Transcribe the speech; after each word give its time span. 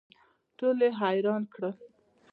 ټول 0.57 0.77
یې 0.85 0.89
حیران 1.01 1.43
کړل. 1.53 1.75